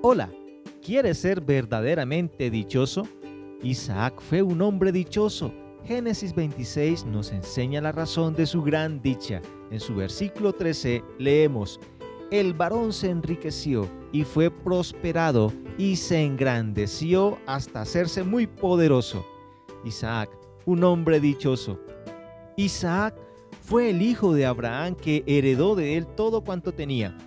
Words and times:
Hola, 0.00 0.30
¿quieres 0.80 1.18
ser 1.18 1.40
verdaderamente 1.40 2.50
dichoso? 2.50 3.08
Isaac 3.64 4.20
fue 4.20 4.42
un 4.42 4.62
hombre 4.62 4.92
dichoso. 4.92 5.52
Génesis 5.84 6.32
26 6.36 7.04
nos 7.06 7.32
enseña 7.32 7.80
la 7.80 7.90
razón 7.90 8.32
de 8.34 8.46
su 8.46 8.62
gran 8.62 9.02
dicha. 9.02 9.42
En 9.72 9.80
su 9.80 9.96
versículo 9.96 10.52
13 10.52 11.02
leemos, 11.18 11.80
El 12.30 12.54
varón 12.54 12.92
se 12.92 13.10
enriqueció 13.10 13.88
y 14.12 14.22
fue 14.22 14.52
prosperado 14.52 15.52
y 15.78 15.96
se 15.96 16.24
engrandeció 16.24 17.36
hasta 17.46 17.80
hacerse 17.80 18.22
muy 18.22 18.46
poderoso. 18.46 19.26
Isaac, 19.84 20.30
un 20.64 20.84
hombre 20.84 21.18
dichoso. 21.18 21.80
Isaac 22.56 23.16
fue 23.62 23.90
el 23.90 24.00
hijo 24.00 24.32
de 24.32 24.46
Abraham 24.46 24.94
que 24.94 25.24
heredó 25.26 25.74
de 25.74 25.96
él 25.96 26.06
todo 26.06 26.44
cuanto 26.44 26.72
tenía. 26.72 27.18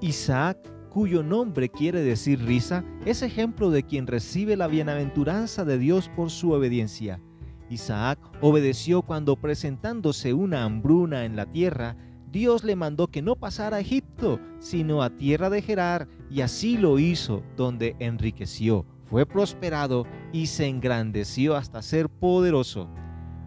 Isaac 0.00 0.56
cuyo 0.96 1.22
nombre 1.22 1.68
quiere 1.68 2.00
decir 2.00 2.42
risa, 2.42 2.82
es 3.04 3.20
ejemplo 3.20 3.68
de 3.68 3.82
quien 3.82 4.06
recibe 4.06 4.56
la 4.56 4.66
bienaventuranza 4.66 5.66
de 5.66 5.76
Dios 5.76 6.08
por 6.16 6.30
su 6.30 6.52
obediencia. 6.52 7.20
Isaac 7.68 8.18
obedeció 8.40 9.02
cuando 9.02 9.36
presentándose 9.36 10.32
una 10.32 10.64
hambruna 10.64 11.26
en 11.26 11.36
la 11.36 11.44
tierra, 11.44 11.98
Dios 12.32 12.64
le 12.64 12.76
mandó 12.76 13.08
que 13.08 13.20
no 13.20 13.36
pasara 13.36 13.76
a 13.76 13.80
Egipto, 13.80 14.40
sino 14.58 15.02
a 15.02 15.10
tierra 15.10 15.50
de 15.50 15.60
Gerar, 15.60 16.08
y 16.30 16.40
así 16.40 16.78
lo 16.78 16.98
hizo, 16.98 17.42
donde 17.58 17.94
enriqueció, 17.98 18.86
fue 19.04 19.26
prosperado 19.26 20.06
y 20.32 20.46
se 20.46 20.66
engrandeció 20.66 21.56
hasta 21.56 21.82
ser 21.82 22.08
poderoso. 22.08 22.88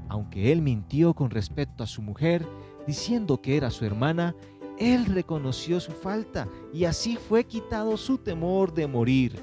Aunque 0.07 0.51
él 0.51 0.61
mintió 0.61 1.15
con 1.15 1.31
respecto 1.31 1.83
a 1.83 1.87
su 1.87 2.03
mujer, 2.03 2.45
diciendo 2.85 3.41
que 3.41 3.57
era 3.57 3.71
su 3.71 3.85
hermana, 3.85 4.35
él 4.79 5.05
reconoció 5.05 5.79
su 5.79 5.91
falta 5.91 6.47
y 6.73 6.85
así 6.85 7.17
fue 7.17 7.43
quitado 7.43 7.97
su 7.97 8.17
temor 8.17 8.73
de 8.73 8.87
morir. 8.87 9.33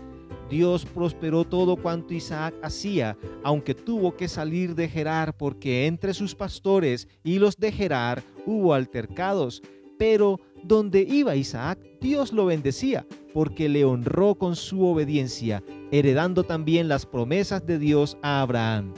Dios 0.48 0.84
prosperó 0.86 1.44
todo 1.44 1.76
cuanto 1.76 2.14
Isaac 2.14 2.54
hacía, 2.62 3.18
aunque 3.42 3.74
tuvo 3.74 4.16
que 4.16 4.28
salir 4.28 4.74
de 4.74 4.88
Gerar 4.88 5.36
porque 5.36 5.86
entre 5.86 6.14
sus 6.14 6.34
pastores 6.34 7.08
y 7.24 7.38
los 7.38 7.56
de 7.56 7.72
Gerar 7.72 8.22
hubo 8.46 8.72
altercados. 8.72 9.62
Pero 9.98 10.40
donde 10.62 11.00
iba 11.00 11.36
Isaac, 11.36 11.78
Dios 12.00 12.32
lo 12.32 12.46
bendecía, 12.46 13.06
porque 13.32 13.68
le 13.68 13.84
honró 13.84 14.34
con 14.34 14.54
su 14.56 14.86
obediencia, 14.86 15.62
heredando 15.90 16.44
también 16.44 16.88
las 16.88 17.06
promesas 17.06 17.66
de 17.66 17.78
Dios 17.78 18.16
a 18.22 18.42
Abraham. 18.42 18.92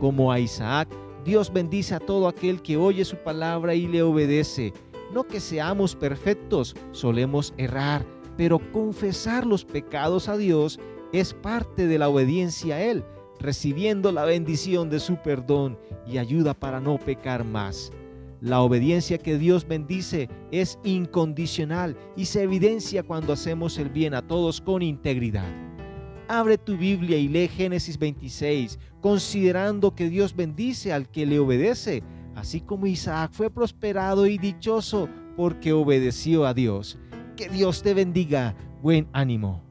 Como 0.00 0.30
a 0.30 0.38
Isaac, 0.38 0.88
Dios 1.24 1.52
bendice 1.52 1.94
a 1.94 2.00
todo 2.00 2.28
aquel 2.28 2.60
que 2.62 2.76
oye 2.76 3.04
su 3.04 3.16
palabra 3.16 3.74
y 3.74 3.86
le 3.86 4.02
obedece. 4.02 4.72
No 5.12 5.24
que 5.24 5.40
seamos 5.40 5.94
perfectos, 5.94 6.74
solemos 6.92 7.54
errar, 7.56 8.04
pero 8.36 8.58
confesar 8.72 9.46
los 9.46 9.64
pecados 9.64 10.28
a 10.28 10.36
Dios 10.36 10.80
es 11.12 11.34
parte 11.34 11.86
de 11.86 11.98
la 11.98 12.08
obediencia 12.08 12.76
a 12.76 12.82
Él, 12.82 13.04
recibiendo 13.38 14.10
la 14.10 14.24
bendición 14.24 14.90
de 14.90 15.00
su 15.00 15.16
perdón 15.16 15.78
y 16.06 16.18
ayuda 16.18 16.54
para 16.54 16.80
no 16.80 16.98
pecar 16.98 17.44
más. 17.44 17.92
La 18.40 18.60
obediencia 18.60 19.18
que 19.18 19.38
Dios 19.38 19.66
bendice 19.66 20.28
es 20.50 20.78
incondicional 20.84 21.96
y 22.16 22.26
se 22.26 22.42
evidencia 22.42 23.02
cuando 23.02 23.32
hacemos 23.32 23.78
el 23.78 23.88
bien 23.88 24.12
a 24.12 24.26
todos 24.26 24.60
con 24.60 24.82
integridad. 24.82 25.50
Abre 26.28 26.58
tu 26.58 26.76
Biblia 26.76 27.16
y 27.16 27.28
lee 27.28 27.48
Génesis 27.48 27.98
26, 27.98 28.78
considerando 29.00 29.94
que 29.94 30.08
Dios 30.08 30.34
bendice 30.34 30.92
al 30.92 31.08
que 31.08 31.26
le 31.26 31.38
obedece 31.38 32.02
así 32.36 32.60
como 32.60 32.86
Isaac 32.86 33.30
fue 33.32 33.50
prosperado 33.50 34.26
y 34.26 34.38
dichoso 34.38 35.08
porque 35.36 35.72
obedeció 35.72 36.46
a 36.46 36.54
Dios. 36.54 36.98
Que 37.36 37.48
Dios 37.48 37.82
te 37.82 37.94
bendiga. 37.94 38.54
Buen 38.82 39.08
ánimo. 39.12 39.62